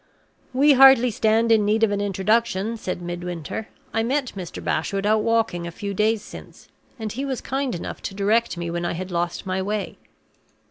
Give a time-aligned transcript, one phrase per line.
[0.51, 3.67] "We hardly stand in need of an introduction," said Midwinter.
[3.93, 4.63] "I met Mr.
[4.63, 8.71] Bashwood out walking a few days since, and he was kind enough to direct me
[8.71, 9.99] when I had lost my way."